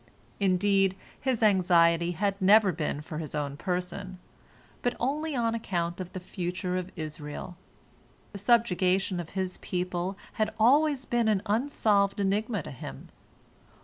[0.39, 4.17] Indeed, his anxiety had never been for his own person,
[4.81, 7.55] but only on account of the future of Israel.
[8.31, 13.09] The subjugation of his people had always been an unsolved enigma to him.